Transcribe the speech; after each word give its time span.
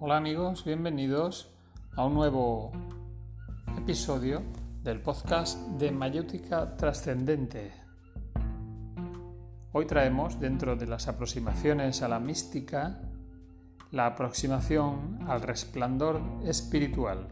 Hola 0.00 0.16
amigos, 0.16 0.64
bienvenidos 0.64 1.50
a 1.96 2.04
un 2.04 2.14
nuevo 2.14 2.70
episodio 3.76 4.42
del 4.84 5.00
podcast 5.02 5.58
de 5.70 5.90
Mayéutica 5.90 6.76
Trascendente. 6.76 7.72
Hoy 9.72 9.86
traemos, 9.86 10.38
dentro 10.38 10.76
de 10.76 10.86
las 10.86 11.08
aproximaciones 11.08 12.02
a 12.02 12.08
la 12.08 12.20
mística, 12.20 13.00
la 13.90 14.06
aproximación 14.06 15.18
al 15.26 15.42
resplandor 15.42 16.20
espiritual. 16.44 17.26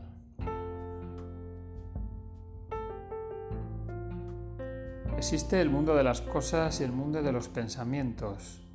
Existe 5.17 5.61
el 5.61 5.71
mundo 5.71 5.95
de 5.95 6.03
las 6.03 6.21
cosas 6.21 6.81
y 6.81 6.83
el 6.83 6.91
mundo 6.91 7.23
de 7.23 7.31
los 7.31 7.49
pensamientos. 7.49 8.66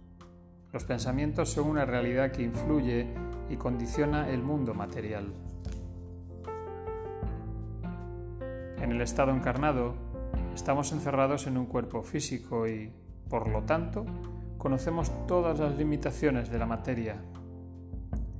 Los 0.73 0.85
pensamientos 0.85 1.49
son 1.49 1.67
una 1.67 1.85
realidad 1.85 2.31
que 2.31 2.43
influye 2.43 3.07
y 3.49 3.57
condiciona 3.57 4.29
el 4.29 4.41
mundo 4.41 4.73
material. 4.73 5.33
En 8.77 8.91
el 8.91 9.01
estado 9.01 9.31
encarnado, 9.31 9.95
estamos 10.55 10.93
encerrados 10.93 11.45
en 11.47 11.57
un 11.57 11.65
cuerpo 11.65 12.03
físico 12.03 12.69
y, 12.69 12.93
por 13.29 13.49
lo 13.49 13.63
tanto, 13.63 14.05
conocemos 14.57 15.11
todas 15.27 15.59
las 15.59 15.75
limitaciones 15.77 16.49
de 16.49 16.59
la 16.59 16.65
materia. 16.65 17.21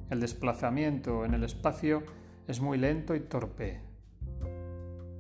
El 0.10 0.22
desplazamiento 0.22 1.26
en 1.26 1.34
el 1.34 1.44
espacio 1.44 2.04
es 2.48 2.62
muy 2.62 2.78
lento 2.78 3.14
y 3.14 3.20
torpe, 3.20 3.82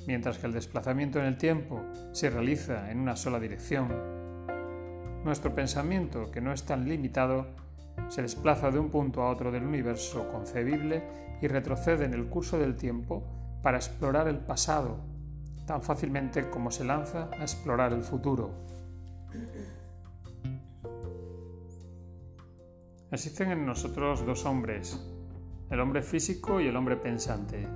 mientras 0.07 0.37
que 0.37 0.47
el 0.47 0.53
desplazamiento 0.53 1.19
en 1.19 1.25
el 1.25 1.37
tiempo 1.37 1.81
se 2.13 2.29
realiza 2.29 2.89
en 2.89 2.99
una 2.99 3.17
sola 3.17 3.39
dirección 3.39 4.20
nuestro 5.23 5.53
pensamiento, 5.53 6.31
que 6.31 6.41
no 6.41 6.51
es 6.51 6.63
tan 6.63 6.87
limitado, 6.87 7.47
se 8.09 8.21
desplaza 8.21 8.71
de 8.71 8.79
un 8.79 8.89
punto 8.89 9.21
a 9.21 9.29
otro 9.29 9.51
del 9.51 9.63
universo 9.63 10.29
concebible 10.31 11.03
y 11.41 11.47
retrocede 11.47 12.05
en 12.05 12.13
el 12.13 12.27
curso 12.27 12.57
del 12.57 12.75
tiempo 12.75 13.23
para 13.61 13.77
explorar 13.77 14.27
el 14.27 14.37
pasado, 14.37 14.97
tan 15.65 15.81
fácilmente 15.81 16.49
como 16.49 16.71
se 16.71 16.83
lanza 16.83 17.29
a 17.31 17.41
explorar 17.41 17.93
el 17.93 18.03
futuro. 18.03 18.51
Existen 23.11 23.51
en 23.51 23.65
nosotros 23.65 24.25
dos 24.25 24.45
hombres, 24.45 24.99
el 25.69 25.79
hombre 25.79 26.01
físico 26.01 26.61
y 26.61 26.67
el 26.67 26.75
hombre 26.75 26.95
pensante. 26.95 27.67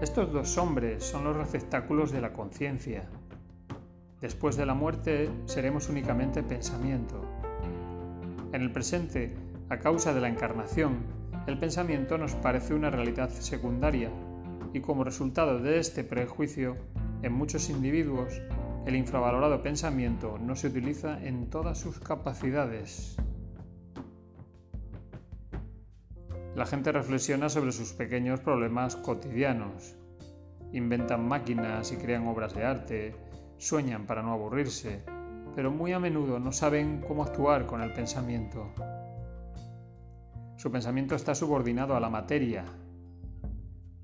Estos 0.00 0.32
dos 0.32 0.56
hombres 0.58 1.04
son 1.04 1.24
los 1.24 1.36
receptáculos 1.36 2.10
de 2.10 2.20
la 2.20 2.32
conciencia, 2.32 3.08
Después 4.20 4.56
de 4.56 4.66
la 4.66 4.74
muerte 4.74 5.30
seremos 5.46 5.88
únicamente 5.88 6.42
pensamiento. 6.42 7.24
En 8.52 8.60
el 8.60 8.70
presente, 8.70 9.34
a 9.70 9.78
causa 9.78 10.12
de 10.12 10.20
la 10.20 10.28
encarnación, 10.28 10.98
el 11.46 11.58
pensamiento 11.58 12.18
nos 12.18 12.34
parece 12.34 12.74
una 12.74 12.90
realidad 12.90 13.30
secundaria 13.30 14.10
y 14.74 14.80
como 14.80 15.04
resultado 15.04 15.58
de 15.58 15.78
este 15.78 16.04
prejuicio, 16.04 16.76
en 17.22 17.32
muchos 17.32 17.70
individuos, 17.70 18.42
el 18.86 18.94
infravalorado 18.94 19.62
pensamiento 19.62 20.38
no 20.38 20.54
se 20.54 20.66
utiliza 20.66 21.18
en 21.22 21.48
todas 21.48 21.78
sus 21.78 21.98
capacidades. 21.98 23.16
La 26.54 26.66
gente 26.66 26.92
reflexiona 26.92 27.48
sobre 27.48 27.72
sus 27.72 27.92
pequeños 27.94 28.40
problemas 28.40 28.96
cotidianos, 28.96 29.96
inventan 30.72 31.26
máquinas 31.26 31.90
y 31.92 31.96
crean 31.96 32.26
obras 32.26 32.54
de 32.54 32.64
arte, 32.64 33.29
sueñan 33.60 34.06
para 34.06 34.22
no 34.22 34.32
aburrirse, 34.32 35.04
pero 35.54 35.70
muy 35.70 35.92
a 35.92 36.00
menudo 36.00 36.38
no 36.38 36.50
saben 36.50 37.04
cómo 37.06 37.22
actuar 37.22 37.66
con 37.66 37.82
el 37.82 37.92
pensamiento. 37.92 38.72
Su 40.56 40.70
pensamiento 40.70 41.14
está 41.14 41.34
subordinado 41.34 41.94
a 41.94 42.00
la 42.00 42.08
materia. 42.08 42.64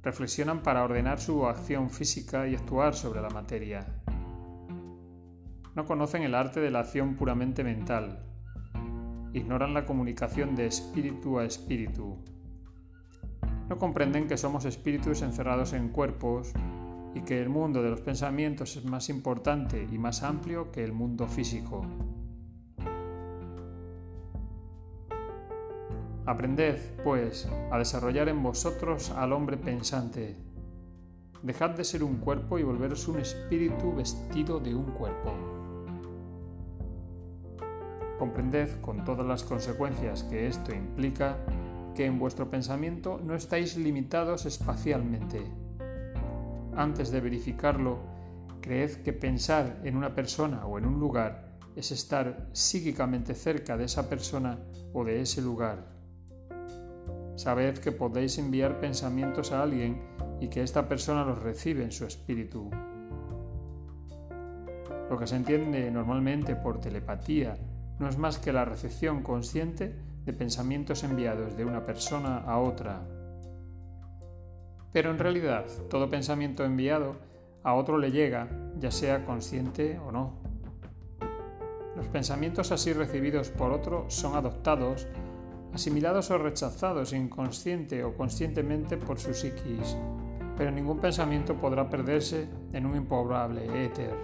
Reflexionan 0.02 0.62
para 0.62 0.84
ordenar 0.84 1.18
su 1.20 1.46
acción 1.46 1.90
física 1.90 2.46
y 2.46 2.54
actuar 2.54 2.94
sobre 2.94 3.22
la 3.22 3.30
materia. 3.30 3.86
No 5.74 5.84
conocen 5.86 6.22
el 6.22 6.34
arte 6.34 6.60
de 6.60 6.70
la 6.70 6.80
acción 6.80 7.16
puramente 7.16 7.64
mental. 7.64 8.24
Ignoran 9.32 9.74
la 9.74 9.84
comunicación 9.84 10.54
de 10.54 10.66
espíritu 10.66 11.38
a 11.38 11.44
espíritu. 11.44 12.18
No 13.68 13.78
comprenden 13.78 14.28
que 14.28 14.36
somos 14.36 14.64
espíritus 14.64 15.22
encerrados 15.22 15.72
en 15.72 15.88
cuerpos 15.88 16.52
y 17.16 17.22
que 17.22 17.40
el 17.40 17.48
mundo 17.48 17.82
de 17.82 17.88
los 17.88 18.02
pensamientos 18.02 18.76
es 18.76 18.84
más 18.84 19.08
importante 19.08 19.88
y 19.90 19.96
más 19.96 20.22
amplio 20.22 20.70
que 20.70 20.84
el 20.84 20.92
mundo 20.92 21.26
físico. 21.26 21.86
Aprended, 26.26 26.76
pues, 27.02 27.48
a 27.70 27.78
desarrollar 27.78 28.28
en 28.28 28.42
vosotros 28.42 29.12
al 29.12 29.32
hombre 29.32 29.56
pensante. 29.56 30.36
Dejad 31.42 31.70
de 31.70 31.84
ser 31.84 32.04
un 32.04 32.18
cuerpo 32.18 32.58
y 32.58 32.64
volveros 32.64 33.08
un 33.08 33.20
espíritu 33.20 33.94
vestido 33.94 34.60
de 34.60 34.74
un 34.74 34.90
cuerpo. 34.90 35.32
Comprended 38.18 38.78
con 38.82 39.04
todas 39.06 39.26
las 39.26 39.42
consecuencias 39.42 40.22
que 40.24 40.48
esto 40.48 40.74
implica 40.74 41.38
que 41.94 42.04
en 42.04 42.18
vuestro 42.18 42.50
pensamiento 42.50 43.18
no 43.24 43.34
estáis 43.34 43.78
limitados 43.78 44.44
espacialmente 44.44 45.65
antes 46.76 47.10
de 47.10 47.20
verificarlo, 47.20 47.98
creed 48.60 49.02
que 49.02 49.12
pensar 49.12 49.80
en 49.84 49.96
una 49.96 50.14
persona 50.14 50.66
o 50.66 50.78
en 50.78 50.86
un 50.86 51.00
lugar 51.00 51.58
es 51.74 51.90
estar 51.92 52.48
psíquicamente 52.52 53.34
cerca 53.34 53.76
de 53.76 53.84
esa 53.84 54.08
persona 54.08 54.58
o 54.92 55.04
de 55.04 55.20
ese 55.20 55.42
lugar. 55.42 55.96
Sabed 57.36 57.78
que 57.78 57.92
podéis 57.92 58.38
enviar 58.38 58.80
pensamientos 58.80 59.52
a 59.52 59.62
alguien 59.62 60.02
y 60.40 60.48
que 60.48 60.62
esta 60.62 60.88
persona 60.88 61.24
los 61.24 61.42
recibe 61.42 61.84
en 61.84 61.92
su 61.92 62.06
espíritu. 62.06 62.70
Lo 65.10 65.18
que 65.18 65.26
se 65.26 65.36
entiende 65.36 65.90
normalmente 65.90 66.56
por 66.56 66.80
telepatía 66.80 67.56
no 67.98 68.08
es 68.08 68.18
más 68.18 68.38
que 68.38 68.52
la 68.52 68.64
recepción 68.64 69.22
consciente 69.22 69.94
de 70.24 70.32
pensamientos 70.32 71.04
enviados 71.04 71.56
de 71.56 71.64
una 71.64 71.86
persona 71.86 72.38
a 72.38 72.58
otra. 72.58 73.15
Pero 74.96 75.10
en 75.10 75.18
realidad 75.18 75.66
todo 75.90 76.08
pensamiento 76.08 76.64
enviado 76.64 77.16
a 77.62 77.74
otro 77.74 77.98
le 77.98 78.12
llega, 78.12 78.48
ya 78.78 78.90
sea 78.90 79.26
consciente 79.26 79.98
o 79.98 80.10
no. 80.10 80.32
Los 81.94 82.06
pensamientos 82.08 82.72
así 82.72 82.94
recibidos 82.94 83.50
por 83.50 83.72
otro 83.72 84.06
son 84.08 84.36
adoptados, 84.36 85.06
asimilados 85.74 86.30
o 86.30 86.38
rechazados 86.38 87.12
inconsciente 87.12 88.04
o 88.04 88.16
conscientemente 88.16 88.96
por 88.96 89.18
su 89.18 89.34
psiquis, 89.34 89.98
pero 90.56 90.70
ningún 90.70 90.98
pensamiento 90.98 91.56
podrá 91.56 91.90
perderse 91.90 92.48
en 92.72 92.86
un 92.86 92.96
impobrable 92.96 93.84
éter. 93.84 94.14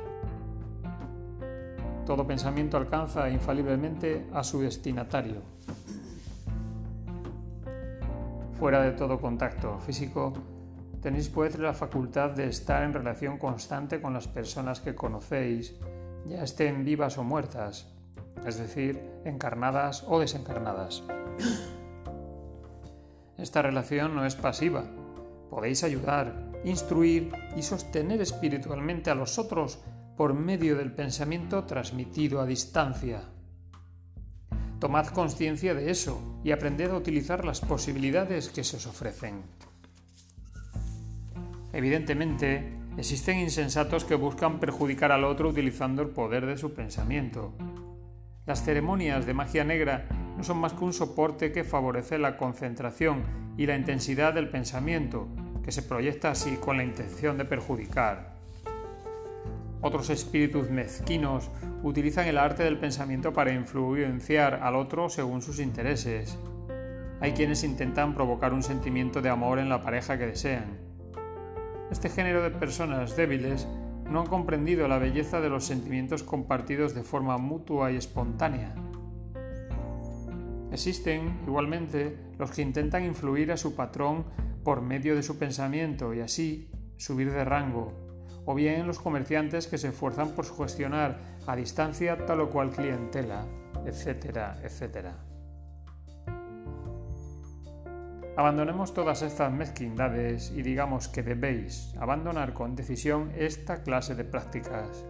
Todo 2.07 2.27
pensamiento 2.27 2.79
alcanza 2.79 3.29
infaliblemente 3.29 4.25
a 4.33 4.43
su 4.43 4.63
destinatario. 4.63 5.43
Fuera 8.59 8.81
de 8.81 8.93
todo 8.93 9.21
contacto 9.21 9.79
físico, 9.81 10.33
Tenéis 11.03 11.29
pues 11.29 11.59
la 11.59 11.75
facultad 11.75 12.31
de 12.31 12.47
estar 12.47 12.85
en 12.85 12.93
relación 12.93 13.37
constante 13.37 14.01
con 14.01 14.15
las 14.15 14.29
personas 14.29 14.79
que 14.79 14.95
conocéis, 14.95 15.75
ya 16.27 16.45
estén 16.45 16.85
vivas 16.85 17.19
o 17.19 17.25
muertas, 17.25 17.93
es 18.47 18.57
decir, 18.57 19.03
encarnadas 19.25 20.05
o 20.07 20.21
desencarnadas. 20.21 21.03
Esta 23.37 23.63
relación 23.63 24.15
no 24.15 24.25
es 24.25 24.37
pasiva. 24.37 24.85
Podéis 25.51 25.83
ayudar, 25.83 26.53
instruir 26.65 27.33
y 27.57 27.63
sostener 27.63 28.21
espiritualmente 28.21 29.11
a 29.11 29.17
los 29.17 29.41
otros 29.41 29.81
por 30.17 30.35
medio 30.35 30.77
del 30.77 30.93
pensamiento 30.93 31.65
transmitido 31.65 32.41
a 32.41 32.47
distancia. 32.47 33.23
Tomad 34.79 35.09
conciencia 35.09 35.75
de 35.75 35.91
eso 35.91 36.41
y 36.45 36.53
aprended 36.53 36.93
a 36.93 36.97
utilizar 36.97 37.45
las 37.45 37.61
posibilidades 37.61 38.51
que 38.51 38.63
se 38.63 38.77
os 38.77 38.87
ofrecen. 38.87 39.43
Evidentemente, 41.73 42.71
existen 42.99 43.39
insensatos 43.39 44.05
que 44.05 44.15
buscan 44.15 44.61
perjudicar 44.61 45.11
al 45.11 45.25
otro 45.25 45.49
utilizando 45.49 46.03
el 46.03 46.11
poder 46.11 46.45
de 46.45 46.59
su 46.59 46.75
pensamiento. 46.75 47.55
Las 48.45 48.63
ceremonias 48.63 49.25
de 49.25 49.35
magia 49.35 49.65
negra 49.65 50.07
no 50.37 50.45
son 50.45 50.59
más 50.59 50.75
que 50.75 50.85
un 50.85 50.93
soporte 50.93 51.51
que 51.51 51.65
favorece 51.65 52.19
la 52.19 52.37
concentración 52.37 53.23
y 53.57 53.67
la 53.67 53.77
intensidad 53.77 54.35
del 54.35 54.51
pensamiento, 54.51 55.29
que 55.65 55.73
se 55.73 55.83
proyecta 55.83 56.31
así 56.31 56.57
con 56.57 56.77
la 56.77 56.85
intención 56.85 57.39
de 57.39 57.47
perjudicar. 57.47 58.35
Otros 59.81 60.11
espíritus 60.11 60.71
mezquinos 60.71 61.51
utilizan 61.83 62.27
el 62.27 62.39
arte 62.39 62.65
del 62.65 62.79
pensamiento 62.79 63.33
para 63.33 63.53
influenciar 63.53 64.61
al 64.63 64.77
otro 64.77 65.09
según 65.09 65.41
sus 65.41 65.59
intereses. 65.59 66.39
Hay 67.21 67.33
quienes 67.33 67.65
intentan 67.65 68.15
provocar 68.15 68.53
un 68.53 68.63
sentimiento 68.63 69.23
de 69.23 69.31
amor 69.31 69.59
en 69.59 69.69
la 69.69 69.81
pareja 69.81 70.19
que 70.19 70.27
desean 70.27 70.82
este 71.93 72.09
género 72.09 72.43
de 72.43 72.51
personas 72.51 73.17
débiles 73.17 73.69
no 74.11 74.21
han 74.21 74.27
comprendido 74.27 74.89
la 74.89 74.99
belleza 74.99 75.43
de 75.43 75.51
los 75.51 75.65
sentimientos 75.65 76.23
compartidos 76.23 76.95
de 76.95 77.03
forma 77.03 77.37
mutua 77.37 77.93
y 77.93 77.97
espontánea. 77.97 78.75
Existen, 80.73 81.41
igualmente, 81.47 82.17
los 82.39 82.51
que 82.51 82.63
intentan 82.63 83.05
influir 83.05 83.53
a 83.53 83.59
su 83.59 83.77
patrón 83.77 84.25
por 84.65 84.81
medio 84.81 85.15
de 85.15 85.23
su 85.23 85.39
pensamiento 85.39 86.15
y 86.15 86.21
así 86.21 86.71
subir 86.97 87.31
de 87.31 87.45
rango, 87.45 87.93
o 88.47 88.55
bien 88.55 88.87
los 88.87 88.99
comerciantes 88.99 89.67
que 89.67 89.77
se 89.77 89.89
esfuerzan 89.89 90.31
por 90.31 90.47
sugestionar 90.47 91.21
a 91.47 91.55
distancia 91.57 92.25
tal 92.25 92.41
o 92.41 92.49
cual 92.49 92.71
clientela, 92.71 93.45
etcétera, 93.85 94.59
etcétera. 94.63 95.32
Abandonemos 98.35 98.95
todas 98.95 99.21
estas 99.21 99.53
mezquindades 99.53 100.53
y 100.57 100.63
digamos 100.63 101.07
que 101.09 101.23
debéis 101.23 101.95
abandonar 102.01 102.55
con 102.55 102.75
decisión 102.75 103.31
esta 103.37 103.83
clase 103.83 104.15
de 104.15 104.25
prácticas. 104.25 105.05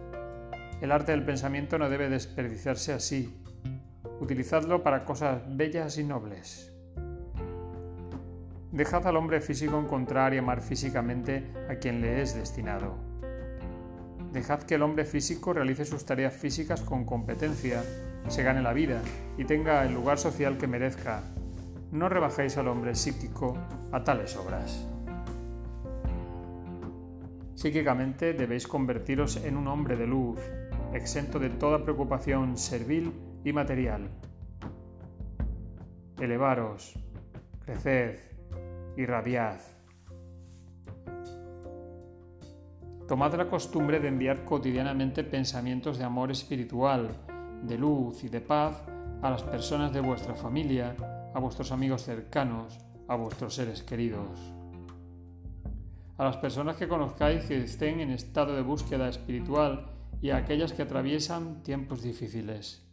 El 0.81 0.91
arte 0.91 1.13
del 1.13 1.23
pensamiento 1.23 1.77
no 1.77 1.89
debe 1.89 2.09
desperdiciarse 2.09 2.91
así. 2.91 3.41
Utilizadlo 4.19 4.83
para 4.83 5.05
cosas 5.05 5.41
bellas 5.47 5.97
y 5.97 6.03
nobles. 6.03 6.73
Dejad 8.73 9.07
al 9.07 9.15
hombre 9.15 9.39
físico 9.39 9.79
encontrar 9.79 10.33
y 10.33 10.39
amar 10.39 10.61
físicamente 10.61 11.49
a 11.69 11.75
quien 11.75 12.01
le 12.01 12.21
es 12.21 12.35
destinado. 12.35 12.97
Dejad 14.33 14.63
que 14.63 14.75
el 14.75 14.81
hombre 14.81 15.05
físico 15.05 15.53
realice 15.53 15.85
sus 15.85 16.03
tareas 16.05 16.33
físicas 16.33 16.81
con 16.81 17.05
competencia, 17.05 17.83
se 18.27 18.43
gane 18.43 18.61
la 18.61 18.73
vida 18.73 18.99
y 19.37 19.45
tenga 19.45 19.85
el 19.85 19.93
lugar 19.93 20.17
social 20.17 20.57
que 20.57 20.67
merezca, 20.67 21.21
no 21.93 22.09
rebajéis 22.09 22.57
al 22.57 22.67
hombre 22.67 22.95
psíquico 22.95 23.55
a 23.91 24.03
tales 24.03 24.35
obras. 24.35 24.87
Psíquicamente 27.53 28.33
debéis 28.33 28.67
convertiros 28.67 29.37
en 29.37 29.55
un 29.55 29.67
hombre 29.67 29.95
de 29.95 30.07
luz, 30.07 30.39
exento 30.91 31.37
de 31.37 31.49
toda 31.49 31.83
preocupación 31.83 32.57
servil 32.57 33.13
y 33.45 33.53
material. 33.53 34.09
Elevaros, 36.19 36.95
creced, 37.63 38.17
irradiad. 38.97 39.59
Tomad 43.07 43.35
la 43.35 43.47
costumbre 43.47 43.99
de 43.99 44.07
enviar 44.07 44.43
cotidianamente 44.45 45.23
pensamientos 45.23 45.99
de 45.99 46.05
amor 46.05 46.31
espiritual, 46.31 47.09
de 47.61 47.77
luz 47.77 48.23
y 48.23 48.29
de 48.29 48.41
paz 48.41 48.81
a 49.21 49.29
las 49.29 49.43
personas 49.43 49.93
de 49.93 50.01
vuestra 50.01 50.33
familia, 50.33 50.95
a 51.33 51.39
vuestros 51.39 51.71
amigos 51.71 52.03
cercanos, 52.03 52.77
a 53.07 53.15
vuestros 53.15 53.55
seres 53.55 53.83
queridos. 53.83 54.39
A 56.17 56.23
las 56.23 56.37
personas 56.37 56.77
que 56.77 56.87
conozcáis 56.87 57.45
que 57.45 57.57
estén 57.57 57.99
en 57.99 58.11
estado 58.11 58.55
de 58.55 58.61
búsqueda 58.61 59.09
espiritual 59.09 59.89
y 60.21 60.29
a 60.29 60.37
aquellas 60.37 60.73
que 60.73 60.83
atraviesan 60.83 61.63
tiempos 61.63 62.03
difíciles. 62.03 62.85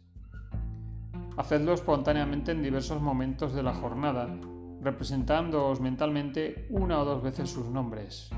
Hacedlo 1.37 1.73
espontáneamente 1.73 2.51
en 2.51 2.63
diversos 2.63 3.01
momentos 3.01 3.53
de 3.53 3.63
la 3.63 3.73
jornada, 3.73 4.27
representándoos 4.81 5.79
mentalmente 5.79 6.67
una 6.71 6.99
o 6.99 7.05
dos 7.05 7.21
veces 7.21 7.49
sus 7.49 7.67
nombres. 7.67 8.29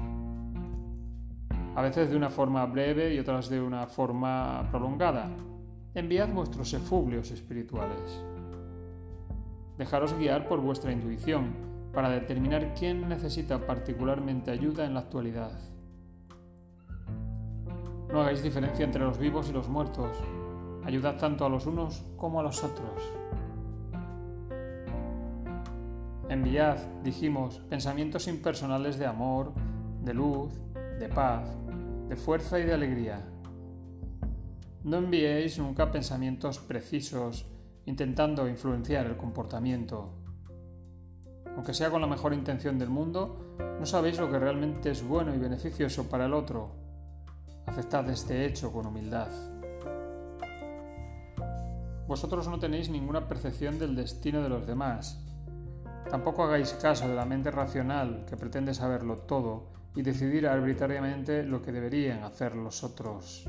A 1.76 1.82
veces 1.82 2.10
de 2.12 2.18
una 2.18 2.30
forma 2.30 2.66
breve 2.66 3.16
y 3.16 3.20
otras 3.20 3.50
de 3.50 3.62
una 3.62 3.88
forma 3.88 4.68
prolongada. 4.70 5.32
Enviad 5.96 6.30
vuestros 6.30 6.74
efublios 6.74 7.32
espirituales. 7.32 8.33
Dejaros 9.78 10.14
guiar 10.18 10.48
por 10.48 10.60
vuestra 10.62 10.92
intuición 10.92 11.54
para 11.94 12.10
determinar 12.10 12.74
quién 12.74 13.08
necesita 13.08 13.66
particularmente 13.66 14.52
ayuda 14.52 14.86
en 14.86 14.94
la 14.94 15.02
actualidad. 15.02 15.52
No 18.12 18.22
hagáis 18.22 18.44
diferencia 18.44 18.86
entre 18.86 19.04
los 19.04 19.18
vivos 19.18 19.50
y 19.50 19.54
los 19.54 19.70
muertos. 19.70 20.18
Ayudad 20.84 21.18
tanto 21.18 21.46
a 21.46 21.50
los 21.50 21.66
unos 21.66 22.04
como 22.18 22.40
a 22.40 22.44
los 22.44 22.64
otros. 22.64 23.02
Enviad, 26.30 26.78
dijimos, 27.04 27.60
pensamientos 27.70 28.28
impersonales 28.28 28.98
de 28.98 29.06
amor, 29.06 29.54
de 30.04 30.14
luz, 30.14 30.54
de 31.00 31.10
paz, 31.10 31.48
de 32.10 32.16
fuerza 32.16 32.60
y 32.60 32.64
de 32.64 32.74
alegría. 32.74 33.22
No 34.84 34.98
enviéis 34.98 35.58
nunca 35.58 35.92
pensamientos 35.92 36.60
precisos 36.60 37.48
intentando 37.86 38.48
influenciar 38.48 39.06
el 39.06 39.18
comportamiento. 39.18 40.14
Aunque 41.56 41.74
sea 41.74 41.90
con 41.90 42.02
la 42.02 42.08
mejor 42.08 42.34
intención 42.34 42.80
del 42.80 42.90
mundo, 42.90 43.56
no 43.80 43.86
sabéis 43.86 44.20
lo 44.20 44.32
que 44.32 44.40
realmente 44.40 44.92
es 44.92 45.06
bueno 45.06 45.34
y 45.36 45.38
beneficioso 45.38 46.10
para 46.10 46.26
el 46.26 46.34
otro. 46.34 46.72
Aceptad 47.66 48.10
este 48.10 48.46
hecho 48.46 48.72
con 48.72 48.88
humildad. 48.88 49.30
Vosotros 52.08 52.48
no 52.48 52.60
tenéis 52.60 52.90
ninguna 52.90 53.28
percepción 53.28 53.80
del 53.80 53.96
destino 53.96 54.42
de 54.42 54.50
los 54.50 54.68
demás. 54.68 55.20
Tampoco 56.10 56.44
hagáis 56.44 56.74
caso 56.74 57.08
de 57.08 57.16
la 57.16 57.26
mente 57.26 57.50
racional 57.50 58.26
que 58.28 58.36
pretende 58.36 58.74
saberlo 58.74 59.20
todo 59.20 59.72
y 59.96 60.02
decidir 60.02 60.48
arbitrariamente 60.48 61.44
lo 61.44 61.62
que 61.62 61.72
deberían 61.72 62.24
hacer 62.24 62.56
los 62.56 62.84
otros. 62.84 63.48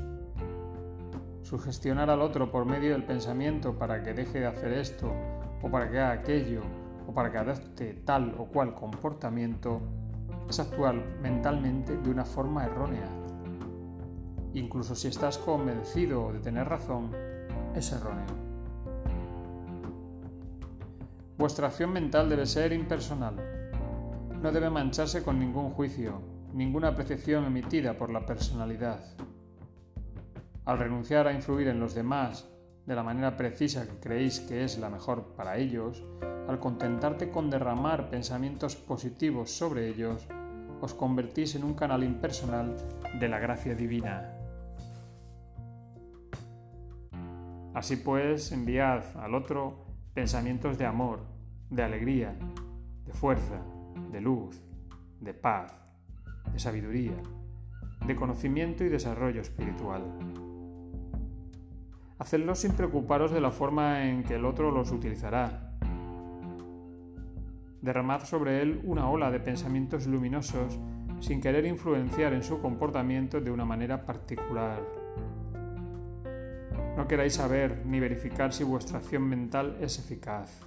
Sugestionar 1.45 2.09
al 2.09 2.23
otro 2.23 2.49
por 2.49 2.65
medio 2.65 2.93
del 2.93 3.03
pensamiento 3.03 3.77
para 3.77 4.01
que 4.01 4.15
deje 4.15 4.39
de 4.39 4.47
hacer 4.47 4.73
esto, 4.73 5.13
o 5.61 5.69
para 5.69 5.91
que 5.91 5.99
haga 5.99 6.11
aquello, 6.13 6.61
o 7.07 7.13
para 7.13 7.31
que 7.31 7.37
adopte 7.37 8.01
tal 8.03 8.33
o 8.39 8.45
cual 8.45 8.73
comportamiento, 8.73 9.79
es 10.49 10.59
actuar 10.59 10.95
mentalmente 11.21 11.97
de 11.97 12.09
una 12.09 12.25
forma 12.25 12.65
errónea. 12.65 13.07
Incluso 14.55 14.95
si 14.95 15.09
estás 15.09 15.37
convencido 15.37 16.33
de 16.33 16.39
tener 16.39 16.67
razón, 16.67 17.11
es 17.75 17.91
erróneo. 17.91 18.25
Vuestra 21.37 21.67
acción 21.67 21.93
mental 21.93 22.27
debe 22.27 22.47
ser 22.47 22.73
impersonal. 22.73 23.35
No 24.41 24.51
debe 24.51 24.71
mancharse 24.71 25.21
con 25.21 25.37
ningún 25.37 25.69
juicio, 25.69 26.23
ninguna 26.53 26.95
percepción 26.95 27.45
emitida 27.45 27.95
por 27.95 28.09
la 28.09 28.25
personalidad. 28.25 29.05
Al 30.65 30.79
renunciar 30.79 31.27
a 31.27 31.33
influir 31.33 31.67
en 31.67 31.79
los 31.79 31.93
demás 31.93 32.49
de 32.87 32.95
la 32.95 33.03
manera 33.03 33.37
precisa 33.37 33.85
que 33.87 33.99
creéis 33.99 34.39
que 34.39 34.63
es 34.63 34.79
la 34.79 34.89
mejor 34.89 35.35
para 35.35 35.57
ellos, 35.57 36.03
al 36.47 36.59
contentarte 36.59 37.29
con 37.29 37.51
derramar 37.51 38.09
pensamientos 38.09 38.75
positivos 38.75 39.51
sobre 39.51 39.87
ellos, 39.89 40.27
os 40.81 40.93
convertís 40.93 41.55
en 41.55 41.63
un 41.63 41.75
canal 41.75 42.03
impersonal 42.03 42.75
de 43.19 43.27
la 43.29 43.39
gracia 43.39 43.75
divina. 43.75 44.31
Así 47.75 47.97
pues, 47.97 48.51
enviad 48.51 49.03
al 49.17 49.35
otro 49.35 49.85
pensamientos 50.15 50.77
de 50.77 50.85
amor, 50.85 51.19
de 51.69 51.83
alegría, 51.83 52.35
de 53.05 53.13
fuerza, 53.13 53.61
de 54.11 54.21
luz, 54.21 54.59
de 55.19 55.33
paz, 55.33 55.73
de 56.51 56.59
sabiduría, 56.59 57.17
de 58.07 58.15
conocimiento 58.15 58.83
y 58.83 58.89
desarrollo 58.89 59.41
espiritual. 59.41 60.03
Hacedlo 62.17 62.55
sin 62.55 62.71
preocuparos 62.71 63.31
de 63.31 63.41
la 63.41 63.51
forma 63.51 64.05
en 64.05 64.23
que 64.23 64.35
el 64.35 64.45
otro 64.45 64.71
los 64.71 64.91
utilizará. 64.91 65.73
Derramad 67.81 68.23
sobre 68.23 68.61
él 68.61 68.81
una 68.85 69.09
ola 69.09 69.29
de 69.31 69.41
pensamientos 69.41 70.07
luminosos 70.07 70.79
sin 71.19 71.41
querer 71.41 71.65
influenciar 71.65 72.33
en 72.33 72.41
su 72.41 72.61
comportamiento 72.61 73.41
de 73.41 73.51
una 73.51 73.65
manera 73.65 74.05
particular. 74.05 74.81
No 76.95 77.05
queráis 77.05 77.33
saber 77.33 77.85
ni 77.85 77.99
verificar 77.99 78.53
si 78.53 78.63
vuestra 78.63 78.99
acción 78.99 79.23
mental 79.23 79.77
es 79.81 79.99
eficaz. 79.99 80.61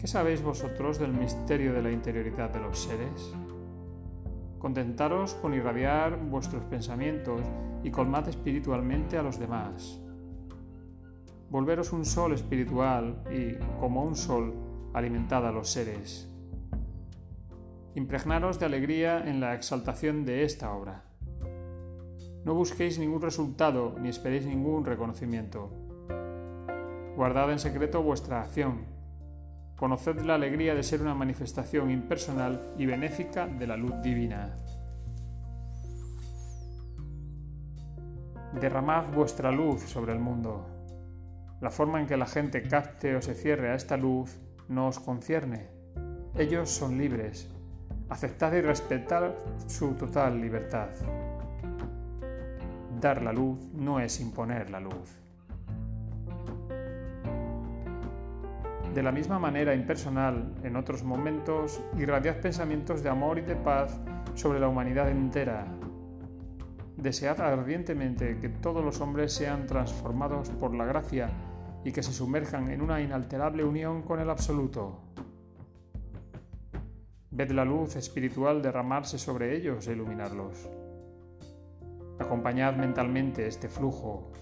¿Qué 0.00 0.08
sabéis 0.08 0.42
vosotros 0.42 0.98
del 0.98 1.12
misterio 1.12 1.72
de 1.72 1.82
la 1.82 1.92
interioridad 1.92 2.50
de 2.50 2.60
los 2.60 2.76
seres? 2.76 3.32
Contentaros 4.58 5.34
con 5.34 5.54
irradiar 5.54 6.18
vuestros 6.18 6.64
pensamientos 6.64 7.40
y 7.84 7.90
colmad 7.92 8.28
espiritualmente 8.28 9.16
a 9.16 9.22
los 9.22 9.38
demás 9.38 10.03
volveros 11.50 11.92
un 11.92 12.04
sol 12.04 12.32
espiritual 12.32 13.22
y, 13.30 13.54
como 13.80 14.04
un 14.04 14.16
sol, 14.16 14.54
alimentad 14.92 15.46
a 15.46 15.52
los 15.52 15.68
seres. 15.68 16.28
Impregnaros 17.94 18.58
de 18.58 18.66
alegría 18.66 19.28
en 19.28 19.40
la 19.40 19.54
exaltación 19.54 20.24
de 20.24 20.42
esta 20.42 20.72
obra. 20.72 21.04
No 22.44 22.54
busquéis 22.54 22.98
ningún 22.98 23.22
resultado 23.22 23.94
ni 24.00 24.08
esperéis 24.08 24.46
ningún 24.46 24.84
reconocimiento. 24.84 25.70
Guardad 27.16 27.52
en 27.52 27.58
secreto 27.58 28.02
vuestra 28.02 28.42
acción. 28.42 28.86
Conoced 29.76 30.20
la 30.20 30.34
alegría 30.34 30.74
de 30.74 30.82
ser 30.82 31.00
una 31.00 31.14
manifestación 31.14 31.90
impersonal 31.90 32.74
y 32.76 32.86
benéfica 32.86 33.46
de 33.46 33.66
la 33.66 33.76
luz 33.76 33.94
divina. 34.02 34.58
Derramad 38.60 39.12
vuestra 39.12 39.50
luz 39.50 39.80
sobre 39.82 40.12
el 40.12 40.18
mundo. 40.18 40.73
La 41.64 41.70
forma 41.70 41.98
en 41.98 42.06
que 42.06 42.18
la 42.18 42.26
gente 42.26 42.62
capte 42.68 43.16
o 43.16 43.22
se 43.22 43.34
cierre 43.34 43.70
a 43.70 43.74
esta 43.74 43.96
luz 43.96 44.38
no 44.68 44.88
os 44.88 44.98
concierne. 44.98 45.68
Ellos 46.36 46.68
son 46.68 46.98
libres. 46.98 47.48
Aceptad 48.10 48.52
y 48.52 48.60
respetad 48.60 49.32
su 49.66 49.94
total 49.94 50.42
libertad. 50.42 50.90
Dar 53.00 53.22
la 53.22 53.32
luz 53.32 53.58
no 53.72 53.98
es 53.98 54.20
imponer 54.20 54.68
la 54.68 54.78
luz. 54.78 55.16
De 58.92 59.02
la 59.02 59.10
misma 59.10 59.38
manera 59.38 59.74
impersonal, 59.74 60.52
en 60.64 60.76
otros 60.76 61.02
momentos, 61.02 61.80
irradiad 61.96 62.42
pensamientos 62.42 63.02
de 63.02 63.08
amor 63.08 63.38
y 63.38 63.40
de 63.40 63.56
paz 63.56 63.98
sobre 64.34 64.60
la 64.60 64.68
humanidad 64.68 65.08
entera. 65.08 65.64
Desead 66.98 67.40
ardientemente 67.40 68.36
que 68.38 68.50
todos 68.50 68.84
los 68.84 69.00
hombres 69.00 69.32
sean 69.32 69.64
transformados 69.64 70.50
por 70.50 70.74
la 70.74 70.84
gracia 70.84 71.30
y 71.84 71.92
que 71.92 72.02
se 72.02 72.12
sumerjan 72.12 72.70
en 72.70 72.80
una 72.80 73.00
inalterable 73.00 73.62
unión 73.62 74.02
con 74.02 74.18
el 74.18 74.30
Absoluto. 74.30 75.00
Ved 77.30 77.50
la 77.50 77.64
luz 77.64 77.96
espiritual 77.96 78.62
derramarse 78.62 79.18
sobre 79.18 79.56
ellos 79.56 79.86
e 79.86 79.92
iluminarlos. 79.92 80.68
Acompañad 82.18 82.76
mentalmente 82.76 83.46
este 83.46 83.68
flujo. 83.68 84.32